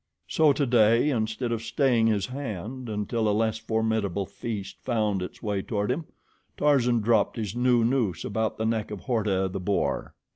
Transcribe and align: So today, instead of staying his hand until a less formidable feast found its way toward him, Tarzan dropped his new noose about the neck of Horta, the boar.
So 0.27 0.51
today, 0.51 1.11
instead 1.11 1.51
of 1.51 1.61
staying 1.61 2.07
his 2.07 2.25
hand 2.25 2.89
until 2.89 3.29
a 3.29 3.37
less 3.37 3.59
formidable 3.59 4.25
feast 4.25 4.77
found 4.81 5.21
its 5.21 5.43
way 5.43 5.61
toward 5.61 5.91
him, 5.91 6.05
Tarzan 6.57 7.01
dropped 7.01 7.37
his 7.37 7.55
new 7.55 7.85
noose 7.85 8.25
about 8.25 8.57
the 8.57 8.65
neck 8.65 8.89
of 8.89 9.01
Horta, 9.01 9.47
the 9.47 9.59
boar. 9.59 10.15